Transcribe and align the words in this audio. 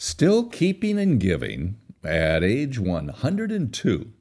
Still 0.00 0.44
Keeping 0.44 0.96
and 0.96 1.18
Giving 1.18 1.76
at 2.04 2.44
age 2.44 2.78
102. 2.78 4.12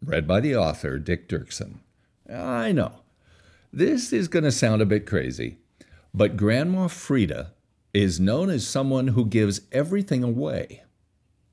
Read 0.00 0.24
by 0.24 0.38
the 0.38 0.54
author, 0.54 1.00
Dick 1.00 1.28
Duerksen. 1.28 1.80
I 2.32 2.70
know. 2.70 3.00
This 3.72 4.12
is 4.12 4.28
going 4.28 4.44
to 4.44 4.52
sound 4.52 4.82
a 4.82 4.86
bit 4.86 5.04
crazy, 5.04 5.56
but 6.14 6.36
Grandma 6.36 6.86
Frida 6.86 7.54
is 7.92 8.20
known 8.20 8.50
as 8.50 8.68
someone 8.68 9.08
who 9.08 9.26
gives 9.26 9.62
everything 9.72 10.22
away 10.22 10.84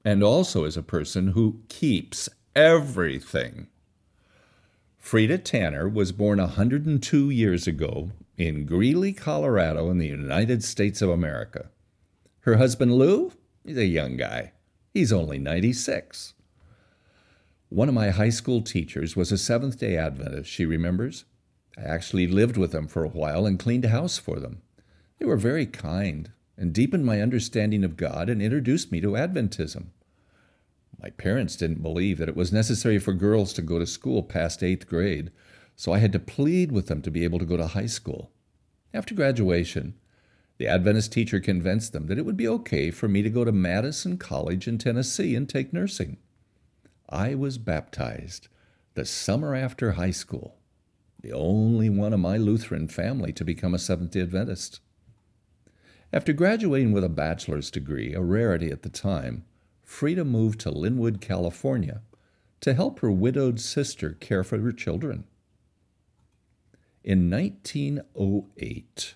and 0.06 0.22
also 0.22 0.66
as 0.66 0.78
a 0.78 0.84
person 0.84 1.30
who 1.30 1.62
keeps 1.68 2.30
everything. 2.56 3.70
Frida 5.00 5.40
Tanner 5.40 5.90
was 5.90 6.12
born 6.12 6.38
102 6.38 7.32
years 7.32 7.66
ago 7.66 8.12
in 8.38 8.68
Greeley, 8.68 9.14
Colorado, 9.14 9.90
in 9.90 9.98
the 9.98 10.06
United 10.06 10.64
States 10.64 11.02
of 11.02 11.10
America. 11.10 11.72
Her 12.42 12.58
husband 12.58 12.94
Lou, 12.94 13.32
he's 13.66 13.78
a 13.78 13.86
young 13.86 14.18
guy. 14.18 14.54
He's 14.94 15.14
only 15.14 15.40
96. 15.40 16.34
One 17.70 17.90
of 17.90 17.96
my 17.96 18.12
high 18.12 18.30
school 18.30 18.62
teachers 18.62 19.16
was 19.16 19.32
a 19.32 19.38
Seventh 19.38 19.80
day 19.80 19.98
Adventist, 19.98 20.50
she 20.50 20.66
remembers. 20.66 21.26
I 21.78 21.82
actually 21.82 22.28
lived 22.28 22.58
with 22.58 22.72
them 22.72 22.88
for 22.88 23.04
a 23.04 23.10
while 23.10 23.46
and 23.46 23.58
cleaned 23.58 23.86
a 23.86 23.90
house 23.90 24.18
for 24.20 24.40
them. 24.40 24.62
They 25.18 25.26
were 25.26 25.38
very 25.38 25.66
kind 25.66 26.32
and 26.58 26.74
deepened 26.74 27.06
my 27.06 27.22
understanding 27.22 27.84
of 27.84 27.98
God 27.98 28.30
and 28.30 28.42
introduced 28.42 28.92
me 28.92 29.02
to 29.02 29.14
Adventism. 29.14 29.88
My 31.02 31.10
parents 31.10 31.56
didn't 31.56 31.82
believe 31.82 32.20
that 32.20 32.30
it 32.30 32.36
was 32.36 32.54
necessary 32.54 33.00
for 33.00 33.14
girls 33.14 33.54
to 33.54 33.62
go 33.62 33.80
to 33.80 33.86
school 33.86 34.24
past 34.24 34.62
eighth 34.64 34.88
grade, 34.88 35.32
so 35.76 35.92
I 35.92 35.98
had 35.98 36.12
to 36.12 36.20
plead 36.20 36.72
with 36.72 36.88
them 36.88 37.02
to 37.02 37.12
be 37.12 37.24
able 37.24 37.40
to 37.40 37.46
go 37.46 37.58
to 37.58 37.68
high 37.68 37.88
school. 37.88 38.32
After 38.94 39.16
graduation, 39.16 39.96
the 40.64 40.70
Adventist 40.70 41.12
teacher 41.12 41.42
convinced 41.42 41.92
them 41.92 42.08
that 42.08 42.18
it 42.18 42.26
would 42.26 42.38
be 42.38 42.48
okay 42.48 42.90
for 42.90 43.10
me 43.10 43.22
to 43.22 43.30
go 43.30 43.44
to 43.44 43.52
Madison 43.52 44.18
College 44.18 44.66
in 44.66 44.78
Tennessee 44.78 45.36
and 45.36 45.50
take 45.50 45.74
nursing. 45.74 46.16
I 47.10 47.36
was 47.36 47.58
baptized 47.58 48.48
the 48.94 49.04
summer 49.04 49.56
after 49.56 49.92
high 49.92 50.12
school, 50.12 50.56
the 51.20 51.34
only 51.34 51.90
one 51.90 52.14
of 52.14 52.22
my 52.22 52.38
Lutheran 52.38 52.88
family 52.88 53.34
to 53.34 53.44
become 53.44 53.74
a 53.74 53.78
Seventh 53.78 54.12
day 54.12 54.22
Adventist. 54.22 54.80
After 56.14 56.32
graduating 56.32 56.94
with 56.94 57.04
a 57.04 57.10
bachelor's 57.10 57.70
degree, 57.70 58.14
a 58.14 58.22
rarity 58.22 58.72
at 58.72 58.84
the 58.84 58.90
time, 58.90 59.44
Frida 59.82 60.24
moved 60.24 60.62
to 60.62 60.72
Lynwood, 60.72 61.20
California 61.20 62.04
to 62.62 62.74
help 62.74 63.02
her 63.02 63.12
widowed 63.12 63.60
sister 63.60 64.14
care 64.14 64.46
for 64.46 64.60
her 64.60 64.72
children. 64.72 65.26
In 67.04 67.30
1908, 67.30 69.16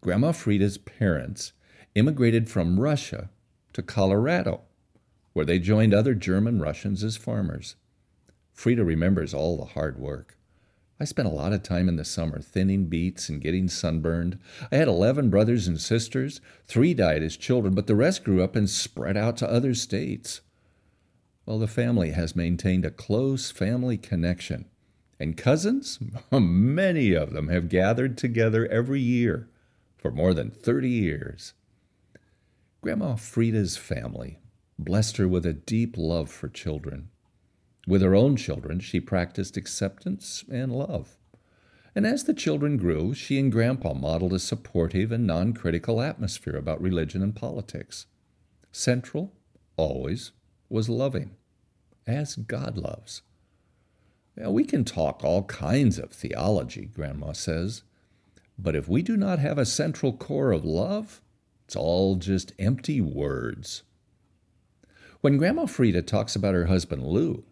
Grandma 0.00 0.32
Frida's 0.32 0.78
parents 0.78 1.52
immigrated 1.94 2.48
from 2.48 2.80
Russia 2.80 3.30
to 3.72 3.82
Colorado 3.82 4.62
where 5.32 5.44
they 5.44 5.58
joined 5.58 5.94
other 5.94 6.14
German 6.14 6.60
Russians 6.60 7.04
as 7.04 7.16
farmers. 7.16 7.76
Frida 8.52 8.84
remembers 8.84 9.32
all 9.32 9.56
the 9.56 9.72
hard 9.72 9.98
work. 9.98 10.36
I 10.98 11.04
spent 11.04 11.28
a 11.28 11.32
lot 11.32 11.52
of 11.52 11.62
time 11.62 11.88
in 11.88 11.96
the 11.96 12.04
summer 12.04 12.40
thinning 12.40 12.86
beets 12.86 13.28
and 13.28 13.40
getting 13.40 13.68
sunburned. 13.68 14.38
I 14.70 14.76
had 14.76 14.88
11 14.88 15.30
brothers 15.30 15.66
and 15.66 15.80
sisters. 15.80 16.40
Three 16.66 16.92
died 16.92 17.22
as 17.22 17.36
children, 17.36 17.74
but 17.74 17.86
the 17.86 17.94
rest 17.94 18.24
grew 18.24 18.42
up 18.42 18.54
and 18.54 18.68
spread 18.68 19.16
out 19.16 19.36
to 19.38 19.50
other 19.50 19.72
states. 19.72 20.42
Well, 21.46 21.58
the 21.58 21.66
family 21.66 22.10
has 22.10 22.36
maintained 22.36 22.84
a 22.84 22.90
close 22.90 23.50
family 23.50 23.96
connection. 23.96 24.66
And 25.18 25.36
cousins, 25.36 25.98
many 26.30 27.12
of 27.12 27.32
them 27.32 27.48
have 27.48 27.68
gathered 27.68 28.18
together 28.18 28.66
every 28.66 29.00
year 29.00 29.48
for 30.00 30.10
more 30.10 30.32
than 30.32 30.50
30 30.50 30.88
years. 30.88 31.52
Grandma 32.80 33.16
Frida's 33.16 33.76
family 33.76 34.38
blessed 34.78 35.18
her 35.18 35.28
with 35.28 35.44
a 35.44 35.52
deep 35.52 35.96
love 35.98 36.30
for 36.30 36.48
children. 36.48 37.10
With 37.86 38.02
her 38.02 38.14
own 38.14 38.36
children, 38.36 38.80
she 38.80 39.00
practiced 39.00 39.56
acceptance 39.56 40.44
and 40.50 40.72
love. 40.72 41.18
And 41.94 42.06
as 42.06 42.24
the 42.24 42.34
children 42.34 42.76
grew, 42.76 43.14
she 43.14 43.38
and 43.38 43.50
Grandpa 43.50 43.94
modeled 43.94 44.32
a 44.32 44.38
supportive 44.38 45.12
and 45.12 45.26
non 45.26 45.52
critical 45.52 46.00
atmosphere 46.00 46.56
about 46.56 46.80
religion 46.80 47.22
and 47.22 47.34
politics. 47.34 48.06
Central, 48.72 49.34
always, 49.76 50.32
was 50.68 50.88
loving, 50.88 51.36
as 52.06 52.36
God 52.36 52.78
loves. 52.78 53.22
Now, 54.36 54.50
we 54.50 54.64
can 54.64 54.84
talk 54.84 55.24
all 55.24 55.42
kinds 55.44 55.98
of 55.98 56.12
theology, 56.12 56.86
Grandma 56.86 57.32
says, 57.32 57.82
but 58.62 58.76
if 58.76 58.88
we 58.88 59.02
do 59.02 59.16
not 59.16 59.38
have 59.38 59.58
a 59.58 59.64
central 59.64 60.12
core 60.12 60.52
of 60.52 60.64
love, 60.64 61.20
it's 61.64 61.76
all 61.76 62.16
just 62.16 62.52
empty 62.58 63.00
words. 63.00 63.82
When 65.20 65.38
Grandma 65.38 65.66
Frida 65.66 66.02
talks 66.02 66.34
about 66.34 66.54
her 66.54 66.66
husband 66.66 67.06
Lou, 67.06 67.44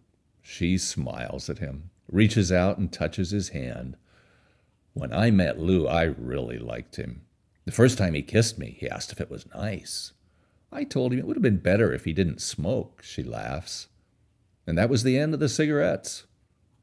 she 0.43 0.79
smiles 0.79 1.49
at 1.49 1.59
him, 1.59 1.91
reaches 2.11 2.51
out 2.51 2.79
and 2.79 2.93
touches 2.93 3.31
his 3.31 3.51
hand. 3.51 3.97
When 4.95 5.13
I 5.13 5.31
met 5.31 5.59
Lou, 5.59 5.87
I 5.87 6.03
really 6.05 6.59
liked 6.59 6.97
him. 6.97 7.23
The 7.65 7.73
first 7.73 7.99
time 7.99 8.15
he 8.15 8.23
kissed 8.23 8.59
me, 8.59 8.77
he 8.81 8.89
asked 8.89 9.13
if 9.13 9.21
it 9.21 9.31
was 9.31 9.47
nice. 9.55 10.13
I 10.73 10.85
told 10.85 11.13
him 11.13 11.19
it 11.19 11.27
would 11.27 11.37
have 11.37 11.43
been 11.43 11.59
better 11.59 11.93
if 11.93 12.05
he 12.05 12.13
didn't 12.13 12.41
smoke, 12.41 13.03
she 13.03 13.23
laughs. 13.23 13.89
And 14.67 14.77
that 14.77 14.91
was 14.91 15.03
the 15.03 15.19
end 15.19 15.35
of 15.35 15.41
the 15.41 15.49
cigarettes 15.49 16.25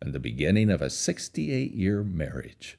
and 0.01 0.13
the 0.13 0.19
beginning 0.19 0.69
of 0.69 0.81
a 0.81 0.89
68 0.89 1.73
year 1.73 2.03
marriage. 2.03 2.77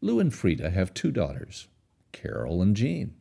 Lou 0.00 0.20
and 0.20 0.32
Frida 0.32 0.70
have 0.70 0.94
two 0.94 1.10
daughters, 1.10 1.68
Carol 2.12 2.62
and 2.62 2.76
Jean 2.76 3.14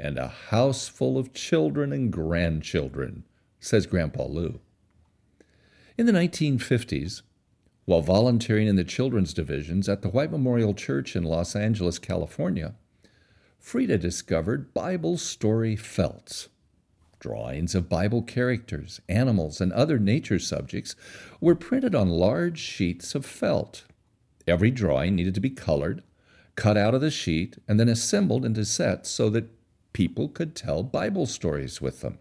and 0.00 0.18
a 0.18 0.28
house 0.28 0.88
full 0.88 1.18
of 1.18 1.34
children 1.34 1.92
and 1.92 2.10
grandchildren, 2.10 3.24
says 3.60 3.86
Grandpa 3.86 4.24
Lou. 4.24 4.58
In 5.98 6.06
the 6.06 6.12
1950s, 6.12 7.20
while 7.84 8.00
volunteering 8.00 8.66
in 8.66 8.76
the 8.76 8.84
children's 8.84 9.34
divisions 9.34 9.90
at 9.90 10.00
the 10.00 10.08
White 10.08 10.30
Memorial 10.30 10.72
Church 10.72 11.14
in 11.14 11.24
Los 11.24 11.54
Angeles, 11.54 11.98
California, 11.98 12.74
Frida 13.58 13.98
discovered 13.98 14.72
Bible 14.72 15.18
story 15.18 15.76
felts. 15.76 16.48
Drawings 17.18 17.74
of 17.74 17.90
Bible 17.90 18.22
characters, 18.22 19.02
animals, 19.06 19.60
and 19.60 19.70
other 19.74 19.98
nature 19.98 20.38
subjects 20.38 20.96
were 21.42 21.54
printed 21.54 21.94
on 21.94 22.08
large 22.08 22.58
sheets 22.58 23.14
of 23.14 23.26
felt. 23.26 23.84
Every 24.50 24.72
drawing 24.72 25.14
needed 25.14 25.34
to 25.34 25.40
be 25.40 25.50
colored, 25.50 26.02
cut 26.56 26.76
out 26.76 26.92
of 26.92 27.00
the 27.00 27.10
sheet, 27.10 27.58
and 27.68 27.78
then 27.78 27.88
assembled 27.88 28.44
into 28.44 28.64
sets 28.64 29.08
so 29.08 29.30
that 29.30 29.48
people 29.92 30.28
could 30.28 30.56
tell 30.56 30.82
Bible 30.82 31.26
stories 31.26 31.80
with 31.80 32.00
them. 32.00 32.18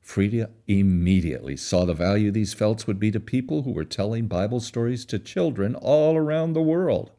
Frida 0.00 0.48
immediately 0.66 1.56
saw 1.56 1.84
the 1.84 1.92
value 1.92 2.30
these 2.30 2.54
felts 2.54 2.86
would 2.86 2.98
be 2.98 3.10
to 3.10 3.20
people 3.20 3.62
who 3.62 3.72
were 3.72 3.84
telling 3.84 4.28
Bible 4.28 4.60
stories 4.60 5.04
to 5.06 5.18
children 5.18 5.74
all 5.74 6.16
around 6.16 6.54
the 6.54 6.62
world. 6.62 7.10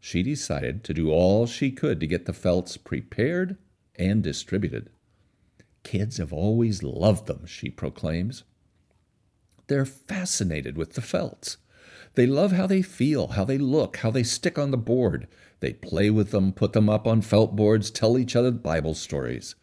She 0.00 0.22
decided 0.22 0.84
to 0.84 0.92
do 0.92 1.10
all 1.10 1.46
she 1.46 1.70
could 1.70 1.98
to 2.00 2.06
get 2.06 2.26
the 2.26 2.34
felts 2.34 2.76
prepared 2.76 3.56
and 3.96 4.22
distributed. 4.22 4.90
Kids 5.82 6.18
have 6.18 6.32
always 6.32 6.82
loved 6.82 7.26
them, 7.26 7.46
she 7.46 7.70
proclaims. 7.70 8.42
They're 9.68 9.86
fascinated 9.86 10.76
with 10.76 10.92
the 10.92 11.00
felts. 11.00 11.56
They 12.14 12.26
love 12.26 12.52
how 12.52 12.66
they 12.66 12.82
feel, 12.82 13.28
how 13.28 13.44
they 13.44 13.58
look, 13.58 13.98
how 13.98 14.10
they 14.10 14.22
stick 14.22 14.58
on 14.58 14.70
the 14.70 14.76
board. 14.76 15.28
They 15.60 15.72
play 15.72 16.10
with 16.10 16.30
them, 16.30 16.52
put 16.52 16.72
them 16.72 16.88
up 16.88 17.06
on 17.06 17.22
felt 17.22 17.54
boards, 17.54 17.90
tell 17.90 18.18
each 18.18 18.34
other 18.34 18.50
Bible 18.50 18.94
stories. 18.94 19.54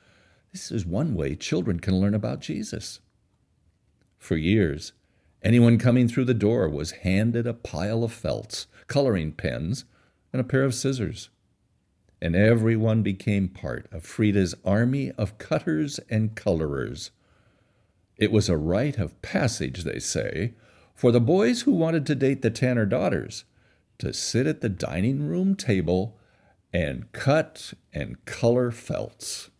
This 0.51 0.71
is 0.71 0.85
one 0.85 1.13
way 1.13 1.35
children 1.35 1.79
can 1.79 1.99
learn 1.99 2.13
about 2.13 2.39
Jesus. 2.39 2.99
For 4.17 4.37
years, 4.37 4.93
anyone 5.43 5.77
coming 5.77 6.07
through 6.07 6.25
the 6.25 6.33
door 6.33 6.69
was 6.69 6.91
handed 6.91 7.45
a 7.45 7.53
pile 7.53 8.03
of 8.03 8.13
felts, 8.13 8.67
coloring 8.87 9.33
pens, 9.33 9.85
and 10.31 10.39
a 10.39 10.45
pair 10.45 10.63
of 10.63 10.73
scissors. 10.73 11.29
And 12.21 12.35
everyone 12.35 13.03
became 13.03 13.47
part 13.47 13.87
of 13.91 14.03
Frida's 14.03 14.55
army 14.65 15.11
of 15.11 15.37
cutters 15.37 15.99
and 16.09 16.35
colorers. 16.35 17.11
It 18.15 18.31
was 18.31 18.49
a 18.49 18.57
rite 18.57 18.97
of 18.97 19.21
passage, 19.21 19.83
they 19.83 19.99
say, 19.99 20.53
for 20.97 21.11
the 21.11 21.21
boys 21.21 21.61
who 21.61 21.71
wanted 21.71 22.07
to 22.07 22.15
date 22.15 22.41
the 22.41 22.49
Tanner 22.49 22.85
daughters 22.87 23.45
to 23.99 24.11
sit 24.11 24.47
at 24.47 24.61
the 24.61 24.67
dining 24.67 25.27
room 25.27 25.55
table 25.55 26.17
and 26.73 27.11
cut 27.11 27.75
and 27.93 28.25
color 28.25 28.71
felts. 28.71 29.51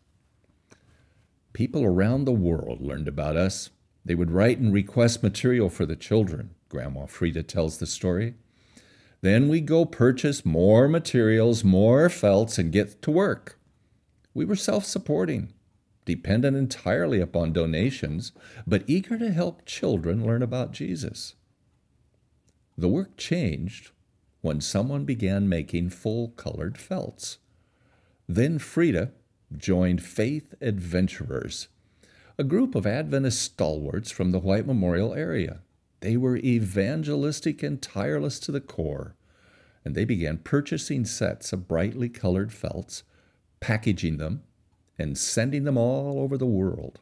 People 1.53 1.83
around 1.83 2.25
the 2.25 2.33
world 2.33 2.81
learned 2.81 3.07
about 3.07 3.37
us. 3.37 3.69
They 4.03 4.15
would 4.15 4.31
write 4.31 4.57
and 4.57 4.73
request 4.73 5.21
material 5.21 5.69
for 5.69 5.85
the 5.85 5.95
children. 5.95 6.55
Grandma 6.69 7.05
Frida 7.05 7.43
tells 7.43 7.77
the 7.77 7.85
story. 7.85 8.33
Then 9.21 9.47
we 9.47 9.61
go 9.61 9.85
purchase 9.85 10.43
more 10.43 10.87
materials, 10.87 11.63
more 11.63 12.09
felts, 12.09 12.57
and 12.57 12.71
get 12.71 12.99
to 13.03 13.11
work. 13.11 13.59
We 14.33 14.43
were 14.43 14.55
self 14.55 14.85
supporting 14.85 15.53
dependent 16.07 16.56
entirely 16.56 17.19
upon 17.19 17.51
donations, 17.51 18.31
but 18.65 18.86
eager 18.88 19.19
to 19.19 19.30
help 19.30 19.65
children 19.65 20.25
learn 20.25 20.42
about 20.42 20.71
Jesus. 20.71 21.36
The 22.77 22.88
work 22.88 23.18
changed 23.18 23.92
when 24.39 24.62
someone 24.62 25.04
began 25.04 25.50
making 25.50 25.89
full 25.89 26.30
colored 26.30 26.77
felts. 26.77 27.39
Then 28.25 28.57
Frida 28.57 29.12
joined 29.56 30.01
Faith 30.01 30.54
Adventurers, 30.62 31.68
a 32.38 32.44
group 32.45 32.74
of 32.74 32.88
Adventist 32.88 33.42
stalwarts 33.42 34.09
from 34.09 34.31
the 34.31 34.39
White 34.39 34.65
Memorial 34.65 35.13
area. 35.13 35.59
They 36.00 36.15
were 36.15 36.38
evangelistic 36.38 37.62
and 37.62 37.81
tireless 37.81 38.39
to 38.42 38.54
the 38.54 38.62
core, 38.62 39.18
and 39.83 39.94
they 39.94 40.06
began 40.06 40.38
purchasing 40.38 41.04
sets 41.04 41.51
of 41.51 41.68
brightly 41.68 42.07
colored 42.07 42.54
felts, 42.54 43.04
packaging 43.59 44.18
them, 44.18 44.44
and 44.97 45.17
sending 45.17 45.63
them 45.63 45.77
all 45.77 46.19
over 46.19 46.38
the 46.38 46.45
world. 46.45 46.99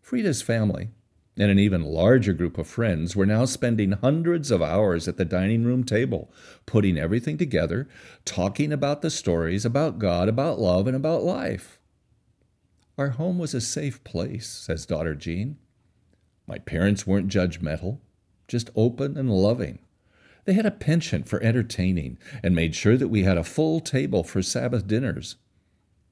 Frida's 0.00 0.42
family 0.42 0.88
and 1.38 1.50
an 1.50 1.58
even 1.58 1.82
larger 1.82 2.32
group 2.32 2.56
of 2.58 2.66
friends 2.66 3.14
were 3.14 3.26
now 3.26 3.44
spending 3.44 3.92
hundreds 3.92 4.50
of 4.50 4.62
hours 4.62 5.06
at 5.06 5.16
the 5.16 5.24
dining 5.24 5.64
room 5.64 5.84
table, 5.84 6.32
putting 6.64 6.96
everything 6.96 7.36
together, 7.36 7.88
talking 8.24 8.72
about 8.72 9.02
the 9.02 9.10
stories, 9.10 9.64
about 9.64 9.98
God, 9.98 10.28
about 10.28 10.58
love, 10.58 10.86
and 10.86 10.96
about 10.96 11.22
life. 11.22 11.78
Our 12.96 13.10
home 13.10 13.38
was 13.38 13.52
a 13.52 13.60
safe 13.60 14.02
place, 14.04 14.48
says 14.48 14.86
daughter 14.86 15.14
Jean. 15.14 15.58
My 16.46 16.58
parents 16.58 17.06
weren't 17.06 17.28
judgmental, 17.28 17.98
just 18.48 18.70
open 18.74 19.18
and 19.18 19.30
loving. 19.30 19.80
They 20.46 20.54
had 20.54 20.64
a 20.64 20.70
penchant 20.70 21.28
for 21.28 21.42
entertaining 21.42 22.18
and 22.42 22.54
made 22.54 22.74
sure 22.74 22.96
that 22.96 23.08
we 23.08 23.24
had 23.24 23.36
a 23.36 23.44
full 23.44 23.80
table 23.80 24.22
for 24.22 24.40
Sabbath 24.40 24.86
dinners. 24.86 25.36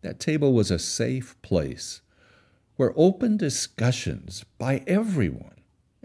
That 0.04 0.20
table 0.20 0.52
was 0.52 0.70
a 0.70 0.78
safe 0.78 1.34
place 1.40 2.02
where 2.76 2.92
open 2.94 3.38
discussions 3.38 4.44
by 4.58 4.84
everyone 4.86 5.62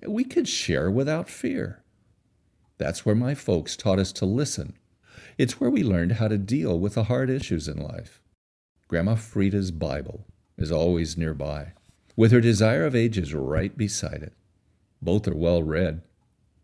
we 0.08 0.24
could 0.24 0.48
share 0.48 0.90
without 0.90 1.28
fear. 1.28 1.84
That's 2.78 3.06
where 3.06 3.14
my 3.14 3.36
folks 3.36 3.76
taught 3.76 4.00
us 4.00 4.14
to 4.14 4.26
listen. 4.26 4.78
It's 5.38 5.60
where 5.60 5.70
we 5.70 5.84
learned 5.84 6.14
how 6.14 6.30
to 6.30 6.38
deal 6.38 6.80
with 6.80 6.94
the 6.94 7.04
hard 7.04 7.30
issues 7.30 7.68
in 7.68 7.76
life. 7.78 8.22
Grandma 8.88 9.16
Frida's 9.16 9.70
Bible 9.70 10.26
is 10.58 10.72
always 10.72 11.18
nearby, 11.18 11.74
with 12.16 12.32
her 12.32 12.40
Desire 12.40 12.86
of 12.86 12.96
Ages 12.96 13.34
right 13.34 13.78
beside 13.78 14.24
it. 14.24 14.34
Both 15.02 15.28
are 15.28 15.36
well 15.36 15.62
read. 15.62 16.04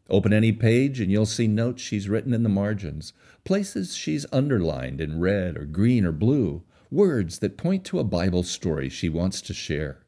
Open 0.10 0.32
any 0.32 0.54
page 0.54 1.02
and 1.02 1.12
you'll 1.12 1.26
see 1.26 1.48
notes 1.48 1.82
she's 1.82 2.08
written 2.08 2.34
in 2.34 2.44
the 2.44 2.50
margins, 2.50 3.12
places 3.44 3.94
she's 3.94 4.26
underlined 4.32 5.02
in 5.02 5.20
red 5.20 5.58
or 5.58 5.66
green 5.66 6.06
or 6.06 6.14
blue, 6.14 6.64
words 6.92 7.40
that 7.40 7.58
point 7.58 7.86
to 7.86 8.00
a 8.00 8.04
Bible 8.04 8.44
story 8.44 8.90
she 8.90 9.10
wants 9.10 9.42
to 9.42 9.54
share. 9.54 10.04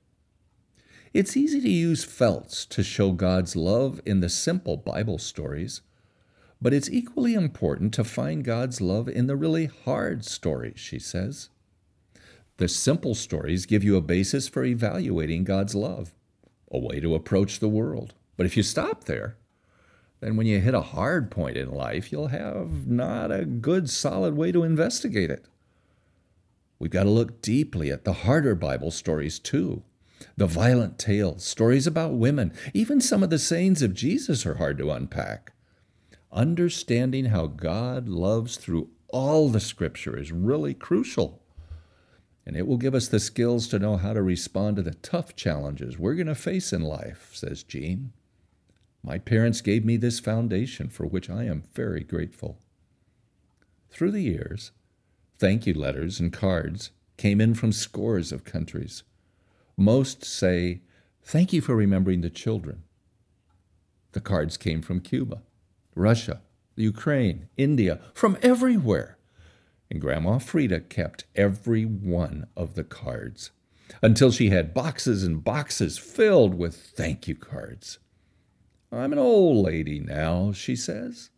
It's 1.14 1.38
easy 1.38 1.62
to 1.62 1.70
use 1.70 2.04
felts 2.04 2.66
to 2.68 2.84
show 2.84 3.12
God's 3.12 3.56
love 3.56 4.02
in 4.06 4.20
the 4.20 4.30
simple 4.30 4.78
Bible 4.78 5.18
stories, 5.18 5.82
but 6.62 6.74
it's 6.74 6.90
equally 6.90 7.34
important 7.34 7.94
to 7.96 8.04
find 8.04 8.44
God's 8.44 8.82
love 8.82 9.08
in 9.08 9.28
the 9.28 9.36
really 9.36 9.66
hard 9.66 10.26
stories, 10.26 10.80
she 10.80 11.00
says. 11.00 11.50
The 12.58 12.68
simple 12.68 13.16
stories 13.16 13.66
give 13.66 13.84
you 13.84 13.96
a 13.96 14.02
basis 14.02 14.48
for 14.48 14.64
evaluating 14.64 15.44
God's 15.44 15.76
love, 15.76 16.14
a 16.72 16.80
way 16.80 17.00
to 17.00 17.16
approach 17.16 17.60
the 17.60 17.68
world. 17.68 18.14
But 18.36 18.46
if 18.46 18.58
you 18.58 18.64
stop 18.64 19.06
there, 19.06 19.38
then 20.20 20.36
when 20.36 20.48
you 20.48 20.60
hit 20.60 20.74
a 20.74 20.82
hard 20.82 21.30
point 21.30 21.58
in 21.58 21.72
life, 21.72 22.12
you'll 22.12 22.28
have 22.28 22.88
not 22.88 23.32
a 23.32 23.46
good, 23.46 23.90
solid 23.90 24.36
way 24.36 24.52
to 24.52 24.64
investigate 24.64 25.30
it. 25.30 25.46
We've 26.80 26.92
got 26.92 27.04
to 27.04 27.10
look 27.10 27.42
deeply 27.42 27.92
at 27.92 28.06
the 28.06 28.14
harder 28.14 28.56
Bible 28.56 28.92
stories, 28.92 29.40
too. 29.40 29.84
The 30.36 30.48
violent 30.48 30.98
tales, 30.98 31.44
stories 31.44 31.88
about 31.88 32.14
women, 32.14 32.54
even 32.74 33.02
some 33.02 33.24
of 33.24 33.30
the 33.30 33.40
sayings 33.40 33.82
of 33.82 33.94
Jesus 33.94 34.46
are 34.46 34.56
hard 34.56 34.78
to 34.80 34.92
unpack. 34.92 35.54
Understanding 36.32 37.26
how 37.26 37.48
God 37.48 38.08
loves 38.08 38.58
through 38.58 38.90
all 39.10 39.50
the 39.50 39.60
scripture 39.60 40.18
is 40.18 40.32
really 40.32 40.74
crucial. 40.74 41.42
And 42.46 42.56
it 42.56 42.68
will 42.68 42.78
give 42.78 42.96
us 42.96 43.08
the 43.08 43.20
skills 43.20 43.68
to 43.70 43.80
know 43.80 43.98
how 43.98 44.14
to 44.14 44.22
respond 44.22 44.78
to 44.78 44.82
the 44.82 44.94
tough 44.94 45.36
challenges 45.36 45.98
we're 45.98 46.16
going 46.16 46.28
to 46.28 46.36
face 46.36 46.72
in 46.72 46.82
life, 46.82 47.32
says 47.34 47.64
Jean. 47.64 48.14
My 49.04 49.18
parents 49.18 49.62
gave 49.62 49.86
me 49.86 49.98
this 49.98 50.20
foundation 50.20 50.90
for 50.90 51.06
which 51.06 51.30
I 51.30 51.44
am 51.46 51.64
very 51.74 52.04
grateful. 52.04 52.60
Through 53.90 54.12
the 54.12 54.22
years, 54.22 54.72
Thank 55.40 55.68
you 55.68 55.74
letters 55.76 56.20
and 56.20 56.34
cards 56.34 56.90
came 57.16 57.40
in 57.40 57.54
from 57.54 57.72
scores 57.72 58.32
of 58.32 58.44
countries. 58.44 59.04
Most 59.78 60.26
say, 60.26 60.82
Thank 61.24 61.54
you 61.54 61.62
for 61.62 61.76
remembering 61.76 62.22
the 62.22 62.30
children. 62.30 62.84
The 64.14 64.22
cards 64.22 64.58
came 64.58 64.82
from 64.82 65.02
Cuba, 65.02 65.44
Russia, 65.94 66.42
Ukraine, 66.76 67.50
India, 67.58 68.00
from 68.14 68.38
everywhere. 68.42 69.18
And 69.92 70.02
Grandma 70.02 70.40
Frida 70.40 70.82
kept 70.82 71.26
every 71.36 71.84
one 71.84 72.48
of 72.56 72.74
the 72.76 72.84
cards 72.84 73.52
until 74.02 74.32
she 74.32 74.50
had 74.50 74.74
boxes 74.74 75.24
and 75.24 75.44
boxes 75.44 75.98
filled 75.98 76.56
with 76.56 76.76
thank 76.76 77.28
you 77.28 77.36
cards. 77.36 78.00
I'm 78.92 79.14
an 79.14 79.20
old 79.20 79.66
lady 79.66 80.00
now, 80.00 80.52
she 80.52 80.76
says, 80.76 81.30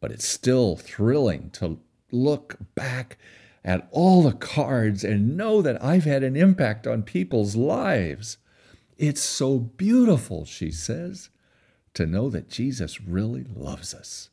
but 0.00 0.10
it's 0.10 0.26
still 0.26 0.76
thrilling 0.76 1.50
to 1.50 1.80
look 2.10 2.56
back 2.74 3.18
at 3.64 3.88
all 3.90 4.22
the 4.22 4.32
cards 4.32 5.04
and 5.04 5.36
know 5.36 5.60
that 5.62 5.82
I've 5.82 6.04
had 6.04 6.22
an 6.22 6.36
impact 6.36 6.86
on 6.86 7.02
people's 7.02 7.56
lives. 7.56 8.38
It's 8.96 9.20
so 9.20 9.58
beautiful, 9.58 10.44
she 10.44 10.70
says, 10.70 11.30
to 11.94 12.06
know 12.06 12.30
that 12.30 12.48
Jesus 12.48 13.00
really 13.00 13.44
loves 13.54 13.94
us. 13.94 14.30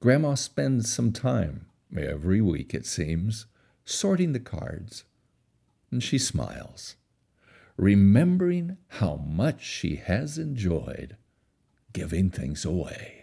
Grandma 0.00 0.34
spends 0.34 0.92
some 0.92 1.12
time, 1.12 1.66
every 1.96 2.40
week 2.40 2.74
it 2.74 2.86
seems, 2.86 3.46
sorting 3.84 4.32
the 4.32 4.40
cards, 4.40 5.04
and 5.90 6.02
she 6.02 6.18
smiles, 6.18 6.96
remembering 7.76 8.76
how 8.88 9.16
much 9.16 9.64
she 9.64 9.96
has 9.96 10.38
enjoyed 10.38 11.16
giving 11.92 12.28
things 12.30 12.64
away. 12.64 13.15